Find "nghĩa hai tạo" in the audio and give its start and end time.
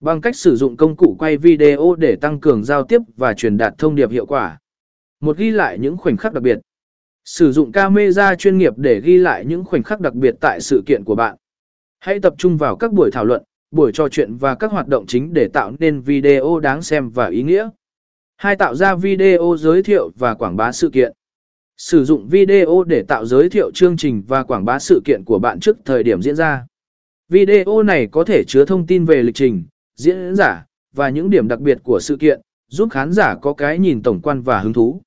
17.42-18.74